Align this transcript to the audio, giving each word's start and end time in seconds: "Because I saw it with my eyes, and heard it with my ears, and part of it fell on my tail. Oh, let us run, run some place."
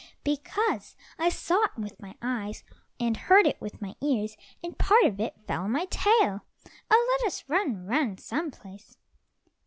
"Because 0.23 0.95
I 1.19 1.29
saw 1.29 1.63
it 1.65 1.77
with 1.77 1.99
my 2.01 2.15
eyes, 2.23 2.63
and 2.99 3.15
heard 3.15 3.45
it 3.45 3.61
with 3.61 3.83
my 3.83 3.93
ears, 4.01 4.35
and 4.63 4.75
part 4.75 5.03
of 5.03 5.19
it 5.19 5.35
fell 5.45 5.65
on 5.65 5.71
my 5.71 5.85
tail. 5.91 6.41
Oh, 6.89 7.17
let 7.19 7.27
us 7.27 7.43
run, 7.47 7.85
run 7.85 8.17
some 8.17 8.49
place." 8.49 8.97